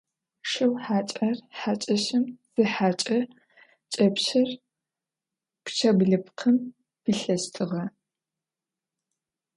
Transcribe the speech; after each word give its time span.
Шыу 0.49 0.73
хьакӏэр 0.83 1.37
хьакӏэщым 1.57 2.25
зихьэкӏэ 2.53 3.19
кӏэпщыр 3.93 4.49
пчъэ 5.63 5.91
блыпкъым 5.97 6.57
пилъэщтыгъэ. 7.01 7.83